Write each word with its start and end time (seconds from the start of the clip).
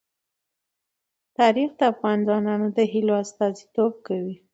تاریخ 1.37 1.69
د 1.79 1.81
افغان 1.91 2.17
ځوانانو 2.27 2.67
د 2.77 2.79
هیلو 2.91 3.13
استازیتوب 3.23 3.93
کوي. 4.07 4.35